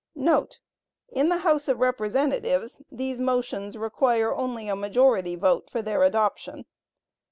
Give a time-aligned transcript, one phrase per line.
[0.07, 0.15] *
[1.13, 6.65] [In the House of Representatives, these motions require only a majority vote for their adoption.